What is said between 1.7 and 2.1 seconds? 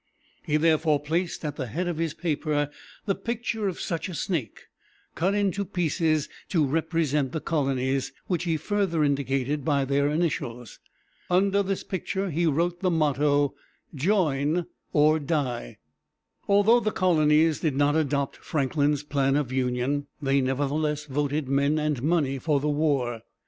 of